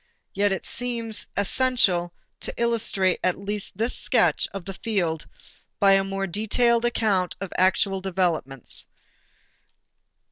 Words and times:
Yet 0.33 0.51
it 0.51 0.65
seems 0.65 1.27
essential 1.37 2.11
to 2.39 2.51
illustrate 2.57 3.19
at 3.23 3.37
least 3.37 3.77
this 3.77 3.95
sketch 3.95 4.47
of 4.51 4.65
the 4.65 4.73
field 4.73 5.27
by 5.79 5.91
a 5.91 6.03
more 6.03 6.25
detailed 6.25 6.85
account 6.85 7.35
of 7.39 7.53
actual 7.55 8.01
developments. 8.01 8.87